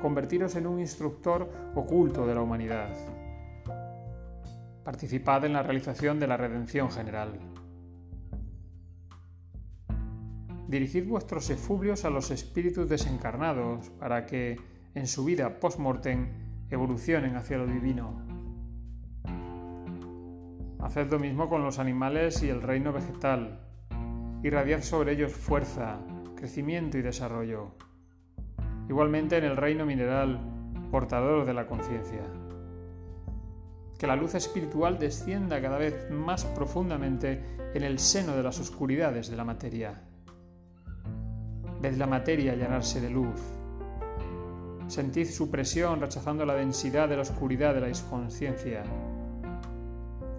Convertiros 0.00 0.56
en 0.56 0.66
un 0.66 0.80
instructor 0.80 1.50
oculto 1.74 2.26
de 2.26 2.34
la 2.34 2.42
humanidad. 2.42 2.90
Participad 4.84 5.44
en 5.44 5.52
la 5.52 5.62
realización 5.62 6.18
de 6.18 6.26
la 6.26 6.36
redención 6.36 6.90
general. 6.90 7.38
Dirigid 10.68 11.06
vuestros 11.06 11.50
efubrios 11.50 12.04
a 12.04 12.10
los 12.10 12.30
espíritus 12.30 12.88
desencarnados 12.88 13.90
para 13.90 14.24
que, 14.24 14.58
en 14.94 15.06
su 15.06 15.24
vida 15.24 15.58
post-mortem, 15.58 16.28
evolucionen 16.70 17.36
hacia 17.36 17.58
lo 17.58 17.66
divino. 17.66 18.20
Haced 20.80 21.10
lo 21.10 21.18
mismo 21.18 21.48
con 21.48 21.62
los 21.62 21.78
animales 21.78 22.42
y 22.42 22.48
el 22.48 22.60
reino 22.60 22.92
vegetal. 22.92 23.60
Irradiad 24.42 24.82
sobre 24.82 25.12
ellos 25.12 25.32
fuerza, 25.32 26.00
crecimiento 26.36 26.98
y 26.98 27.02
desarrollo. 27.02 27.76
Igualmente 28.88 29.38
en 29.38 29.44
el 29.44 29.56
reino 29.56 29.86
mineral, 29.86 30.40
portador 30.90 31.46
de 31.46 31.54
la 31.54 31.66
conciencia. 31.66 32.22
Que 33.98 34.06
la 34.06 34.16
luz 34.16 34.34
espiritual 34.34 34.98
descienda 34.98 35.62
cada 35.62 35.78
vez 35.78 36.10
más 36.10 36.44
profundamente 36.44 37.40
en 37.72 37.84
el 37.84 37.98
seno 37.98 38.36
de 38.36 38.42
las 38.42 38.58
oscuridades 38.58 39.30
de 39.30 39.36
la 39.36 39.44
materia. 39.44 40.02
Ved 41.80 41.94
la 41.94 42.06
materia 42.06 42.54
llenarse 42.54 43.00
de 43.00 43.10
luz. 43.10 43.61
Sentid 44.92 45.30
su 45.30 45.50
presión 45.50 46.02
rechazando 46.02 46.44
la 46.44 46.52
densidad 46.52 47.08
de 47.08 47.16
la 47.16 47.22
oscuridad 47.22 47.72
de 47.72 47.80
la 47.80 47.88
inconsciencia 47.88 48.82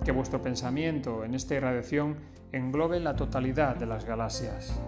que 0.06 0.12
vuestro 0.12 0.44
pensamiento 0.44 1.24
en 1.24 1.34
esta 1.34 1.56
irradiación 1.56 2.18
englobe 2.52 3.00
la 3.00 3.16
totalidad 3.16 3.76
de 3.78 3.88
las 3.88 4.06
galaxias. 4.06 4.80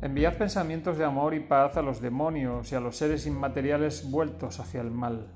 Enviad 0.00 0.38
pensamientos 0.38 0.98
de 0.98 1.04
amor 1.04 1.34
y 1.34 1.40
paz 1.40 1.76
a 1.78 1.82
los 1.82 2.00
demonios 2.00 2.70
y 2.70 2.76
a 2.76 2.80
los 2.80 2.96
seres 2.96 3.26
inmateriales 3.26 4.08
vueltos 4.08 4.60
hacia 4.60 4.82
el 4.82 4.92
mal. 4.92 5.34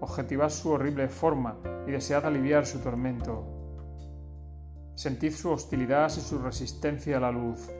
Objetivad 0.00 0.50
su 0.50 0.72
horrible 0.72 1.08
forma 1.08 1.56
y 1.86 1.90
desead 1.90 2.26
aliviar 2.26 2.66
su 2.66 2.80
tormento. 2.80 3.46
Sentid 4.94 5.32
su 5.32 5.50
hostilidad 5.52 6.12
y 6.14 6.20
su 6.20 6.38
resistencia 6.38 7.16
a 7.16 7.20
la 7.20 7.32
luz. 7.32 7.70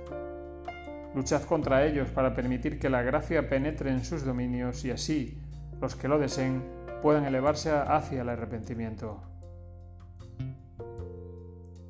Luchad 1.14 1.43
contra 1.43 1.85
ellos 1.85 2.09
para 2.11 2.35
permitir 2.35 2.79
que 2.79 2.88
la 2.88 3.02
gracia 3.02 3.49
penetre 3.49 3.90
en 3.90 4.05
sus 4.05 4.25
dominios 4.25 4.85
y 4.85 4.90
así 4.90 5.40
los 5.81 5.97
que 5.97 6.09
lo 6.09 6.19
deseen 6.19 6.62
puedan 7.02 7.25
elevarse 7.25 7.73
hacia 7.73 8.23
el 8.23 8.29
arrepentimiento. 8.29 9.23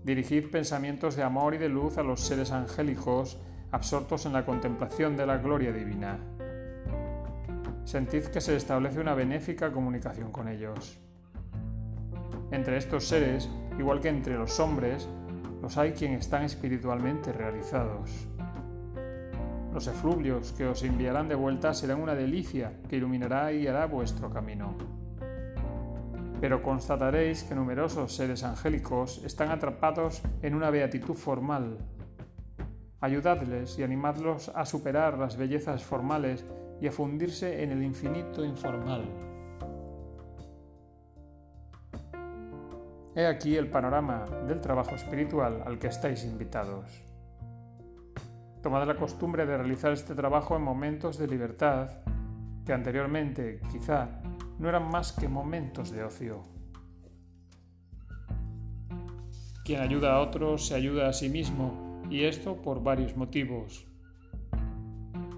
Dirigid 0.05 0.51
pensamientos 0.51 1.17
de 1.17 1.23
amor 1.23 1.55
y 1.55 1.59
de 1.59 1.69
luz 1.69 1.99
a 1.99 2.03
los 2.03 2.21
seres 2.21 2.51
angélicos 2.53 3.39
absortos 3.73 4.25
en 4.27 4.33
la 4.33 4.47
contemplación 4.47 5.17
de 5.17 5.27
la 5.27 5.37
gloria 5.37 5.73
divina. 5.73 6.19
Sentid 7.85 8.25
que 8.27 8.41
se 8.41 8.57
establece 8.57 9.01
una 9.01 9.15
benéfica 9.15 9.71
comunicación 9.71 10.33
con 10.33 10.49
ellos. 10.49 10.99
Entre 12.51 12.79
estos 12.79 13.07
seres, 13.07 13.49
igual 13.79 14.01
que 14.01 14.09
entre 14.09 14.37
los 14.37 14.59
hombres, 14.59 15.09
los 15.61 15.77
hay 15.77 15.93
quienes 15.93 16.21
están 16.21 16.43
espiritualmente 16.45 17.33
realizados. 17.33 18.29
Los 19.73 19.87
efluvios 19.87 20.53
que 20.53 20.67
os 20.67 20.83
enviarán 20.83 21.29
de 21.29 21.37
vuelta 21.37 21.73
serán 21.75 22.01
una 22.01 22.15
delicia 22.15 22.73
que 22.89 22.97
iluminará 22.97 23.53
y 23.53 23.69
hará 23.69 23.87
vuestro 23.87 24.29
camino. 24.29 24.75
Pero 26.41 26.63
constataréis 26.63 27.45
que 27.45 27.55
numerosos 27.55 28.15
seres 28.15 28.43
angélicos 28.43 29.23
están 29.25 29.51
atrapados 29.51 30.23
en 30.43 30.55
una 30.55 30.71
beatitud 30.71 31.15
formal. 31.15 31.79
Ayudadles 33.01 33.79
y 33.79 33.85
animadlos 33.85 34.51
a 34.55 34.67
superar 34.67 35.19
las 35.19 35.37
bellezas 35.37 35.85
formales 35.85 36.45
y 36.81 36.89
a 36.89 36.93
fundirse 36.93 37.63
en 37.63 37.71
el 37.71 37.83
infinito 37.83 38.45
informal. 38.45 39.05
He 43.15 43.27
aquí 43.27 43.57
el 43.57 43.69
panorama 43.69 44.25
del 44.47 44.61
trabajo 44.61 44.95
espiritual 44.95 45.63
al 45.67 45.79
que 45.79 45.89
estáis 45.89 46.25
invitados. 46.25 47.10
Tomad 48.63 48.87
la 48.87 48.97
costumbre 48.97 49.47
de 49.47 49.57
realizar 49.57 49.93
este 49.93 50.15
trabajo 50.15 50.55
en 50.55 50.63
momentos 50.63 51.17
de 51.17 51.27
libertad 51.27 51.91
que 52.67 52.75
anteriormente, 52.75 53.61
quizá, 53.73 54.21
no 54.59 54.69
eran 54.69 54.91
más 54.91 55.13
que 55.13 55.29
momentos 55.29 55.91
de 55.91 56.05
ocio. 56.05 56.43
Quien 59.65 59.81
ayuda 59.81 60.15
a 60.15 60.21
otros 60.21 60.67
se 60.67 60.75
ayuda 60.75 61.09
a 61.09 61.15
sí 61.15 61.31
mismo, 61.31 62.03
y 62.11 62.25
esto 62.25 62.61
por 62.61 62.83
varios 62.83 63.17
motivos. 63.17 63.87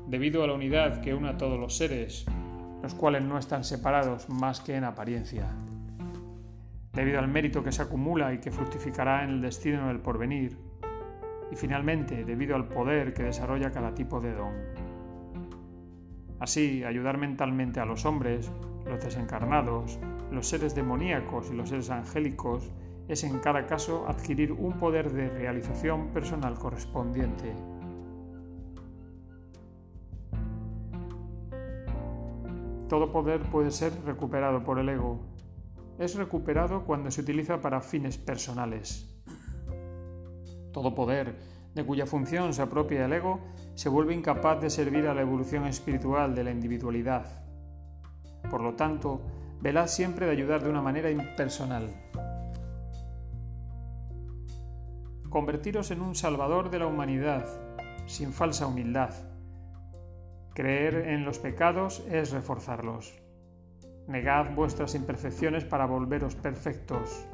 Debido 0.08 0.42
a 0.42 0.48
la 0.48 0.54
unidad 0.54 1.00
que 1.00 1.14
une 1.14 1.28
a 1.28 1.36
todos 1.36 1.60
los 1.60 1.76
seres, 1.76 2.26
los 2.82 2.94
cuales 2.94 3.22
no 3.22 3.38
están 3.38 3.62
separados 3.62 4.28
más 4.28 4.60
que 4.60 4.74
en 4.74 4.82
apariencia. 4.82 5.46
Debido 6.92 7.20
al 7.20 7.28
mérito 7.28 7.62
que 7.62 7.70
se 7.70 7.82
acumula 7.82 8.34
y 8.34 8.38
que 8.38 8.50
fructificará 8.50 9.22
en 9.22 9.30
el 9.30 9.42
destino 9.42 9.86
del 9.86 10.00
porvenir, 10.00 10.71
y 11.52 11.54
finalmente 11.54 12.24
debido 12.24 12.56
al 12.56 12.66
poder 12.66 13.12
que 13.12 13.24
desarrolla 13.24 13.70
cada 13.70 13.94
tipo 13.94 14.20
de 14.20 14.32
don. 14.32 14.54
Así, 16.40 16.82
ayudar 16.82 17.18
mentalmente 17.18 17.78
a 17.78 17.84
los 17.84 18.06
hombres, 18.06 18.50
los 18.86 19.04
desencarnados, 19.04 19.98
los 20.30 20.48
seres 20.48 20.74
demoníacos 20.74 21.50
y 21.50 21.54
los 21.54 21.68
seres 21.68 21.90
angélicos 21.90 22.72
es 23.06 23.22
en 23.24 23.38
cada 23.40 23.66
caso 23.66 24.06
adquirir 24.08 24.50
un 24.50 24.72
poder 24.78 25.12
de 25.12 25.28
realización 25.28 26.08
personal 26.08 26.54
correspondiente. 26.58 27.52
Todo 32.88 33.12
poder 33.12 33.40
puede 33.42 33.70
ser 33.70 33.92
recuperado 34.04 34.64
por 34.64 34.78
el 34.78 34.88
ego. 34.88 35.20
Es 35.98 36.14
recuperado 36.14 36.84
cuando 36.84 37.10
se 37.10 37.20
utiliza 37.20 37.60
para 37.60 37.82
fines 37.82 38.16
personales. 38.16 39.11
Todo 40.72 40.94
poder, 40.94 41.34
de 41.74 41.84
cuya 41.84 42.06
función 42.06 42.52
se 42.52 42.62
apropia 42.62 43.04
el 43.04 43.12
ego, 43.12 43.40
se 43.74 43.88
vuelve 43.88 44.14
incapaz 44.14 44.60
de 44.60 44.70
servir 44.70 45.06
a 45.06 45.14
la 45.14 45.22
evolución 45.22 45.66
espiritual 45.66 46.34
de 46.34 46.44
la 46.44 46.50
individualidad. 46.50 47.26
Por 48.50 48.60
lo 48.60 48.74
tanto, 48.74 49.22
velad 49.60 49.86
siempre 49.86 50.26
de 50.26 50.32
ayudar 50.32 50.62
de 50.62 50.70
una 50.70 50.82
manera 50.82 51.10
impersonal. 51.10 51.88
Convertiros 55.30 55.90
en 55.90 56.02
un 56.02 56.14
salvador 56.14 56.70
de 56.70 56.78
la 56.78 56.86
humanidad, 56.86 57.46
sin 58.06 58.32
falsa 58.32 58.66
humildad. 58.66 59.14
Creer 60.52 61.08
en 61.08 61.24
los 61.24 61.38
pecados 61.38 62.04
es 62.10 62.32
reforzarlos. 62.32 63.18
Negad 64.06 64.54
vuestras 64.54 64.94
imperfecciones 64.94 65.64
para 65.64 65.86
volveros 65.86 66.34
perfectos. 66.34 67.24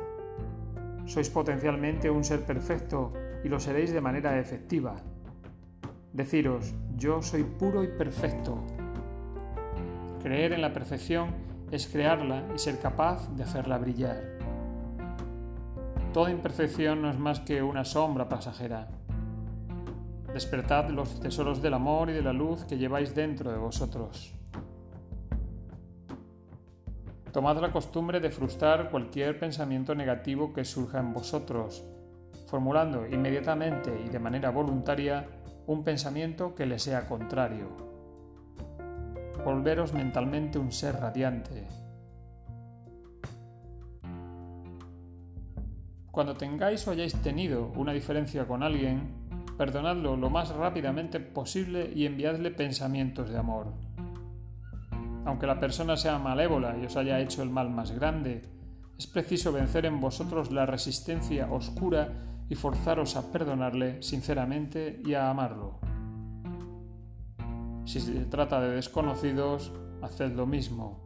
Sois 1.07 1.31
potencialmente 1.31 2.11
un 2.11 2.23
ser 2.23 2.45
perfecto 2.45 3.13
y 3.45 3.49
lo 3.49 3.61
seréis 3.61 3.93
de 3.93 4.01
manera 4.01 4.39
efectiva. 4.39 4.97
Deciros, 6.13 6.75
yo 6.97 7.23
soy 7.23 7.45
puro 7.45 7.85
y 7.85 7.89
perfecto. 7.89 8.59
Creer 10.23 10.53
en 10.53 10.63
la 10.63 10.73
perfección 10.73 11.31
es 11.71 11.87
crearla 11.87 12.45
y 12.55 12.59
ser 12.59 12.79
capaz 12.81 13.29
de 13.37 13.45
hacerla 13.45 13.79
brillar. 13.79 14.39
Toda 16.13 16.31
imperfección 16.31 17.03
no 17.03 17.11
es 17.11 17.19
más 17.19 17.41
que 17.41 17.63
una 17.63 17.85
sombra 17.85 18.29
pasajera. 18.29 18.89
Despertad 20.33 20.89
los 20.89 21.21
tesoros 21.21 21.63
del 21.63 21.75
amor 21.75 22.11
y 22.11 22.15
de 22.15 22.23
la 22.23 22.33
luz 22.33 22.65
que 22.65 22.79
lleváis 22.79 23.15
dentro 23.15 23.53
de 23.53 23.59
vosotros. 23.59 24.35
Tomad 27.33 27.61
la 27.61 27.71
costumbre 27.71 28.21
de 28.21 28.31
frustrar 28.31 28.91
cualquier 28.91 29.39
pensamiento 29.39 29.95
negativo 29.95 30.53
que 30.53 30.65
surja 30.65 30.99
en 30.99 31.13
vosotros 31.13 31.85
formulando 32.47 33.07
inmediatamente 33.07 34.03
y 34.07 34.09
de 34.09 34.19
manera 34.19 34.51
voluntaria 34.51 35.27
un 35.67 35.85
pensamiento 35.85 36.55
que 36.55 36.67
le 36.67 36.79
sea 36.79 37.07
contrario. 37.07 37.69
Volveros 39.45 39.93
mentalmente 39.93 40.59
un 40.59 40.73
ser 40.73 40.97
radiante. 40.97 41.67
Cuando 46.11 46.35
tengáis 46.35 46.87
o 46.89 46.91
hayáis 46.91 47.15
tenido 47.23 47.71
una 47.77 47.93
diferencia 47.93 48.47
con 48.47 48.63
alguien, 48.63 49.15
perdonadlo 49.57 50.17
lo 50.17 50.31
más 50.31 50.51
rápidamente 50.51 51.21
posible 51.21 51.93
y 51.95 52.07
enviadle 52.07 52.51
pensamientos 52.51 53.31
de 53.31 53.39
amor. 53.39 53.73
aunque 55.25 55.47
la 55.47 55.61
persona 55.61 55.95
sea 55.97 56.19
malévola 56.19 56.77
y 56.79 56.87
os 56.87 56.97
haya 56.97 57.21
hecho 57.21 57.43
el 57.43 57.51
mal 57.51 57.69
más 57.69 57.93
grande, 57.93 58.43
es 58.99 59.07
preciso 59.07 59.53
vencer 59.53 59.87
en 59.87 60.01
vosotros 60.01 60.51
la 60.51 60.67
resistencia 60.67 61.53
oscura 61.53 62.13
y 62.49 62.57
forzaros 62.57 63.15
a 63.15 63.31
perdonarle 63.31 64.03
sinceramente 64.03 65.01
y 65.05 65.15
a 65.15 65.31
amarlo. 65.31 65.79
Si 67.85 68.01
se 68.01 68.25
trata 68.25 68.61
de 68.61 68.71
desconocidos, 68.71 69.73
haced 70.03 70.33
lo 70.33 70.47
mismo. 70.47 70.99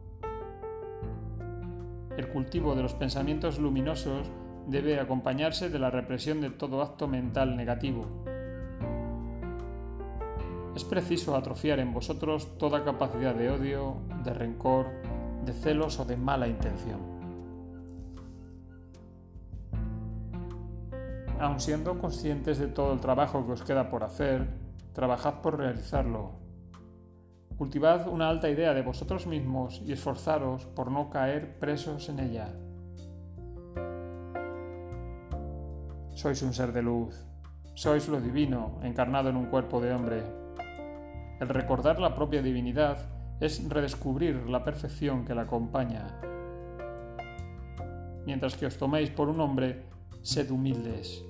El 2.17 2.27
cultivo 2.29 2.73
de 2.73 2.81
los 2.81 2.95
pensamientos 2.95 3.59
luminosos 3.59 4.27
debe 4.67 4.99
acompañarse 4.99 5.69
de 5.69 5.79
la 5.79 5.91
represión 5.91 6.41
de 6.41 6.49
todo 6.49 6.81
acto 6.81 7.07
mental 7.07 7.55
negativo. 7.55 8.07
Es 10.75 10.83
preciso 10.83 11.35
atrofiar 11.35 11.79
en 11.79 11.93
vosotros 11.93 12.57
toda 12.57 12.83
capacidad 12.83 13.35
de 13.35 13.51
odio, 13.51 13.97
de 14.23 14.33
rencor, 14.33 14.87
de 15.45 15.53
celos 15.53 15.99
o 15.99 16.05
de 16.05 16.17
mala 16.17 16.47
intención. 16.47 17.12
Aun 21.39 21.59
siendo 21.59 21.99
conscientes 21.99 22.57
de 22.57 22.67
todo 22.67 22.93
el 22.93 22.99
trabajo 22.99 23.45
que 23.45 23.53
os 23.53 23.63
queda 23.63 23.89
por 23.89 24.03
hacer, 24.03 24.47
trabajad 24.93 25.41
por 25.41 25.57
realizarlo. 25.57 26.31
Cultivad 27.57 28.07
una 28.07 28.29
alta 28.29 28.49
idea 28.49 28.73
de 28.73 28.81
vosotros 28.81 29.27
mismos 29.27 29.81
y 29.85 29.91
esforzaros 29.91 30.65
por 30.65 30.91
no 30.91 31.09
caer 31.09 31.59
presos 31.59 32.09
en 32.09 32.19
ella. 32.19 32.53
Sois 36.13 36.41
un 36.41 36.53
ser 36.53 36.71
de 36.71 36.81
luz, 36.81 37.25
sois 37.73 38.07
lo 38.07 38.21
divino 38.21 38.79
encarnado 38.83 39.29
en 39.29 39.35
un 39.35 39.47
cuerpo 39.47 39.81
de 39.81 39.93
hombre. 39.93 40.23
El 41.39 41.49
recordar 41.49 41.99
la 41.99 42.15
propia 42.15 42.41
divinidad 42.41 42.97
es 43.39 43.67
redescubrir 43.67 44.47
la 44.47 44.63
perfección 44.63 45.25
que 45.25 45.35
la 45.35 45.41
acompaña. 45.41 46.19
Mientras 48.25 48.55
que 48.55 48.67
os 48.67 48.77
toméis 48.77 49.09
por 49.09 49.27
un 49.27 49.41
hombre, 49.41 49.83
sed 50.23 50.49
humildes. 50.49 51.23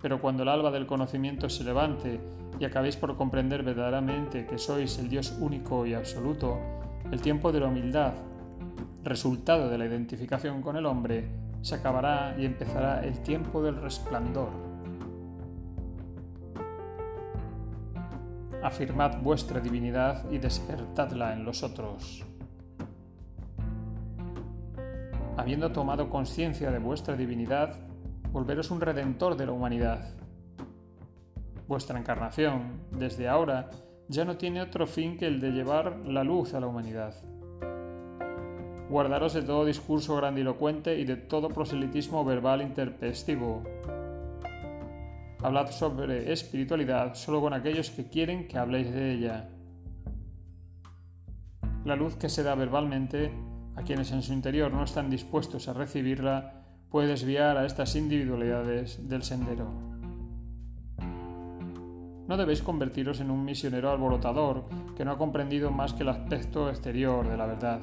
Pero 0.00 0.20
cuando 0.20 0.44
el 0.44 0.48
alba 0.48 0.70
del 0.70 0.86
conocimiento 0.86 1.48
se 1.50 1.64
levante 1.64 2.20
y 2.58 2.64
acabéis 2.64 2.96
por 2.96 3.16
comprender 3.16 3.64
verdaderamente 3.64 4.46
que 4.46 4.56
sois 4.56 4.98
el 4.98 5.08
Dios 5.08 5.36
único 5.40 5.84
y 5.84 5.94
absoluto, 5.94 6.58
el 7.10 7.20
tiempo 7.20 7.50
de 7.50 7.60
la 7.60 7.66
humildad, 7.66 8.14
resultado 9.02 9.68
de 9.68 9.78
la 9.78 9.86
identificación 9.86 10.62
con 10.62 10.76
el 10.76 10.86
hombre, 10.86 11.28
se 11.60 11.74
acabará 11.74 12.36
y 12.38 12.46
empezará 12.46 13.04
el 13.04 13.20
tiempo 13.20 13.62
del 13.62 13.76
resplandor. 13.76 14.50
Afirmad 18.62 19.20
vuestra 19.22 19.60
divinidad 19.60 20.30
y 20.30 20.38
despertadla 20.38 21.32
en 21.32 21.44
los 21.44 21.64
otros. 21.64 22.24
Habiendo 25.36 25.70
tomado 25.72 26.10
conciencia 26.10 26.70
de 26.70 26.78
vuestra 26.78 27.16
divinidad, 27.16 27.87
volveros 28.32 28.70
un 28.70 28.80
redentor 28.80 29.36
de 29.36 29.46
la 29.46 29.52
humanidad. 29.52 30.14
Vuestra 31.66 31.98
encarnación, 31.98 32.80
desde 32.90 33.28
ahora, 33.28 33.70
ya 34.08 34.24
no 34.24 34.36
tiene 34.36 34.62
otro 34.62 34.86
fin 34.86 35.16
que 35.16 35.26
el 35.26 35.40
de 35.40 35.50
llevar 35.50 35.98
la 36.06 36.24
luz 36.24 36.54
a 36.54 36.60
la 36.60 36.66
humanidad. 36.66 37.14
Guardaros 38.88 39.34
de 39.34 39.42
todo 39.42 39.66
discurso 39.66 40.16
grandilocuente 40.16 40.98
y 40.98 41.04
de 41.04 41.16
todo 41.16 41.50
proselitismo 41.50 42.24
verbal 42.24 42.62
interpestivo. 42.62 43.62
Hablad 45.42 45.70
sobre 45.70 46.32
espiritualidad 46.32 47.14
solo 47.14 47.40
con 47.42 47.52
aquellos 47.52 47.90
que 47.90 48.08
quieren 48.08 48.48
que 48.48 48.58
habléis 48.58 48.92
de 48.92 49.12
ella. 49.12 49.50
La 51.84 51.96
luz 51.96 52.16
que 52.16 52.30
se 52.30 52.42
da 52.42 52.54
verbalmente, 52.54 53.30
a 53.76 53.82
quienes 53.82 54.10
en 54.10 54.22
su 54.22 54.32
interior 54.32 54.72
no 54.72 54.84
están 54.84 55.10
dispuestos 55.10 55.68
a 55.68 55.74
recibirla, 55.74 56.57
puede 56.90 57.08
desviar 57.08 57.56
a 57.56 57.66
estas 57.66 57.94
individualidades 57.96 59.08
del 59.08 59.22
sendero. 59.22 59.88
No 62.28 62.36
debéis 62.36 62.62
convertiros 62.62 63.20
en 63.20 63.30
un 63.30 63.44
misionero 63.44 63.90
alborotador 63.90 64.64
que 64.96 65.04
no 65.04 65.12
ha 65.12 65.18
comprendido 65.18 65.70
más 65.70 65.94
que 65.94 66.02
el 66.02 66.10
aspecto 66.10 66.68
exterior 66.68 67.26
de 67.26 67.36
la 67.36 67.46
verdad. 67.46 67.80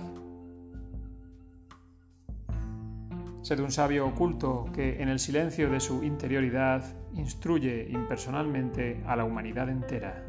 Sed 3.41 3.59
un 3.59 3.71
sabio 3.71 4.07
oculto 4.07 4.65
que 4.73 5.01
en 5.01 5.09
el 5.09 5.19
silencio 5.19 5.69
de 5.69 5.79
su 5.79 6.03
interioridad 6.03 6.83
instruye 7.13 7.87
impersonalmente 7.89 9.03
a 9.05 9.15
la 9.15 9.23
humanidad 9.23 9.69
entera. 9.69 10.25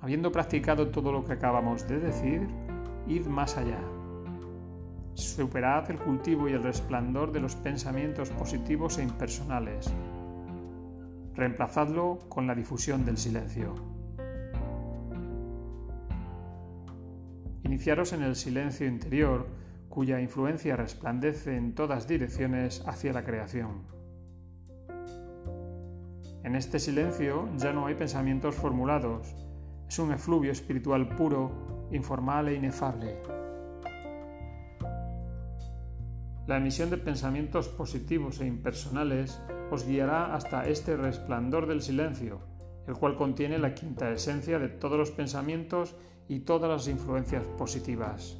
Habiendo 0.00 0.32
practicado 0.32 0.88
todo 0.88 1.12
lo 1.12 1.24
que 1.24 1.32
acabamos 1.32 1.86
de 1.86 1.98
decir, 1.98 2.48
id 3.06 3.26
más 3.26 3.56
allá. 3.58 3.99
Superad 5.14 5.90
el 5.90 5.98
cultivo 5.98 6.48
y 6.48 6.52
el 6.52 6.62
resplandor 6.62 7.32
de 7.32 7.40
los 7.40 7.56
pensamientos 7.56 8.30
positivos 8.30 8.98
e 8.98 9.02
impersonales. 9.02 9.92
Reemplazadlo 11.34 12.18
con 12.28 12.46
la 12.46 12.54
difusión 12.54 13.04
del 13.04 13.18
silencio. 13.18 13.74
Iniciaros 17.62 18.12
en 18.12 18.22
el 18.22 18.36
silencio 18.36 18.86
interior, 18.86 19.46
cuya 19.88 20.20
influencia 20.20 20.76
resplandece 20.76 21.56
en 21.56 21.74
todas 21.74 22.08
direcciones 22.08 22.82
hacia 22.86 23.12
la 23.12 23.24
creación. 23.24 23.82
En 26.42 26.56
este 26.56 26.78
silencio 26.78 27.48
ya 27.56 27.72
no 27.72 27.86
hay 27.86 27.94
pensamientos 27.94 28.54
formulados, 28.54 29.34
es 29.88 29.98
un 29.98 30.12
efluvio 30.12 30.52
espiritual 30.52 31.08
puro, 31.16 31.88
informal 31.90 32.48
e 32.48 32.54
inefable. 32.54 33.16
La 36.46 36.56
emisión 36.56 36.90
de 36.90 36.96
pensamientos 36.96 37.68
positivos 37.68 38.40
e 38.40 38.46
impersonales 38.46 39.40
os 39.70 39.86
guiará 39.86 40.34
hasta 40.34 40.66
este 40.66 40.96
resplandor 40.96 41.66
del 41.66 41.82
silencio, 41.82 42.40
el 42.86 42.94
cual 42.94 43.16
contiene 43.16 43.58
la 43.58 43.74
quinta 43.74 44.10
esencia 44.10 44.58
de 44.58 44.68
todos 44.68 44.98
los 44.98 45.10
pensamientos 45.10 45.94
y 46.28 46.40
todas 46.40 46.70
las 46.70 46.88
influencias 46.88 47.44
positivas. 47.58 48.36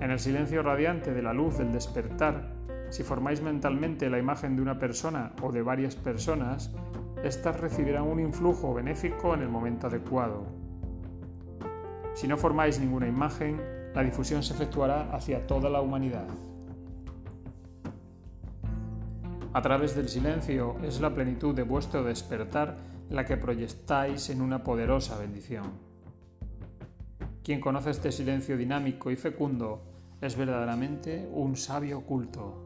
En 0.00 0.10
el 0.10 0.18
silencio 0.18 0.62
radiante 0.62 1.14
de 1.14 1.22
la 1.22 1.32
luz 1.32 1.56
del 1.56 1.72
despertar, 1.72 2.52
si 2.90 3.02
formáis 3.02 3.40
mentalmente 3.40 4.10
la 4.10 4.18
imagen 4.18 4.56
de 4.56 4.62
una 4.62 4.78
persona 4.78 5.32
o 5.42 5.50
de 5.52 5.62
varias 5.62 5.96
personas, 5.96 6.74
éstas 7.22 7.58
recibirán 7.58 8.04
un 8.04 8.20
influjo 8.20 8.74
benéfico 8.74 9.34
en 9.34 9.40
el 9.40 9.48
momento 9.48 9.86
adecuado. 9.86 10.44
Si 12.14 12.28
no 12.28 12.36
formáis 12.36 12.78
ninguna 12.78 13.08
imagen, 13.08 13.60
la 13.94 14.02
difusión 14.02 14.42
se 14.42 14.54
efectuará 14.54 15.14
hacia 15.14 15.46
toda 15.46 15.70
la 15.70 15.80
humanidad. 15.80 16.26
A 19.52 19.62
través 19.62 19.94
del 19.94 20.08
silencio 20.08 20.76
es 20.82 21.00
la 21.00 21.14
plenitud 21.14 21.54
de 21.54 21.62
vuestro 21.62 22.02
despertar 22.02 22.76
la 23.08 23.24
que 23.24 23.36
proyectáis 23.36 24.28
en 24.30 24.42
una 24.42 24.64
poderosa 24.64 25.16
bendición. 25.16 25.64
Quien 27.44 27.60
conoce 27.60 27.90
este 27.90 28.10
silencio 28.10 28.56
dinámico 28.56 29.12
y 29.12 29.16
fecundo 29.16 29.82
es 30.20 30.36
verdaderamente 30.36 31.28
un 31.32 31.56
sabio 31.56 31.98
oculto. 31.98 32.64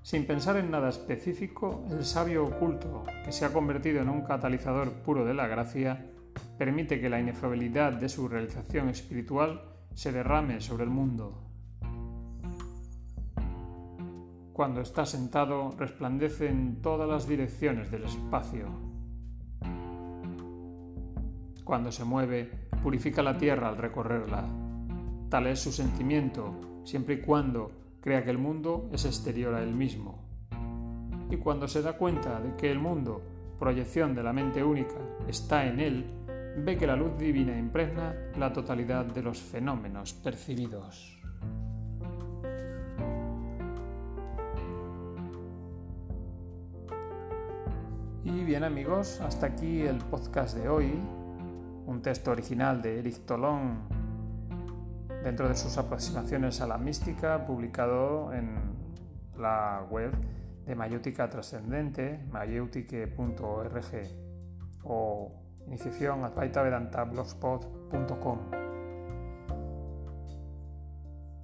Sin 0.00 0.26
pensar 0.26 0.56
en 0.56 0.70
nada 0.70 0.88
específico, 0.88 1.84
el 1.90 2.04
sabio 2.04 2.46
oculto, 2.46 3.04
que 3.24 3.32
se 3.32 3.44
ha 3.44 3.52
convertido 3.52 4.00
en 4.00 4.08
un 4.08 4.22
catalizador 4.22 4.92
puro 4.92 5.24
de 5.24 5.34
la 5.34 5.46
gracia, 5.46 6.11
permite 6.58 7.00
que 7.00 7.08
la 7.08 7.20
inefabilidad 7.20 7.92
de 7.92 8.08
su 8.08 8.28
realización 8.28 8.88
espiritual 8.88 9.62
se 9.94 10.12
derrame 10.12 10.60
sobre 10.60 10.84
el 10.84 10.90
mundo. 10.90 11.38
Cuando 14.52 14.80
está 14.82 15.06
sentado, 15.06 15.70
resplandece 15.78 16.48
en 16.48 16.82
todas 16.82 17.08
las 17.08 17.26
direcciones 17.26 17.90
del 17.90 18.04
espacio. 18.04 18.66
Cuando 21.64 21.90
se 21.90 22.04
mueve, 22.04 22.50
purifica 22.82 23.22
la 23.22 23.38
tierra 23.38 23.68
al 23.68 23.78
recorrerla. 23.78 24.44
Tal 25.30 25.46
es 25.46 25.60
su 25.60 25.72
sentimiento, 25.72 26.82
siempre 26.84 27.14
y 27.14 27.20
cuando 27.22 27.70
crea 28.02 28.24
que 28.24 28.30
el 28.30 28.38
mundo 28.38 28.90
es 28.92 29.06
exterior 29.06 29.54
a 29.54 29.62
él 29.62 29.74
mismo. 29.74 30.18
Y 31.30 31.36
cuando 31.38 31.66
se 31.66 31.80
da 31.80 31.96
cuenta 31.96 32.40
de 32.40 32.54
que 32.56 32.70
el 32.70 32.78
mundo, 32.78 33.22
proyección 33.62 34.12
de 34.12 34.24
la 34.24 34.32
mente 34.32 34.64
única, 34.64 34.96
está 35.28 35.64
en 35.64 35.78
él, 35.78 36.04
ve 36.56 36.76
que 36.76 36.84
la 36.84 36.96
luz 36.96 37.16
divina 37.16 37.56
impregna 37.56 38.12
la 38.36 38.52
totalidad 38.52 39.04
de 39.04 39.22
los 39.22 39.40
fenómenos 39.40 40.14
percibidos. 40.14 41.16
Y 48.24 48.42
bien 48.42 48.64
amigos, 48.64 49.20
hasta 49.20 49.46
aquí 49.46 49.82
el 49.82 49.98
podcast 49.98 50.56
de 50.56 50.68
hoy, 50.68 51.00
un 51.86 52.02
texto 52.02 52.32
original 52.32 52.82
de 52.82 52.98
Eric 52.98 53.24
Tolón 53.26 53.78
dentro 55.22 55.48
de 55.48 55.54
sus 55.54 55.78
aproximaciones 55.78 56.60
a 56.60 56.66
la 56.66 56.78
mística, 56.78 57.46
publicado 57.46 58.32
en 58.32 58.56
la 59.38 59.86
web 59.88 60.10
de 60.74 61.28
trascendente, 61.28 62.18
mayeutique.org 62.30 63.72
o 64.84 65.32
iniciación 65.66 66.24
blogspot.com. 67.04 68.38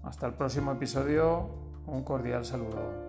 Hasta 0.03 0.27
el 0.27 0.35
próximo 0.35 0.73
episodio, 0.73 1.49
un 1.87 2.03
cordial 2.03 2.45
saludo. 2.45 3.08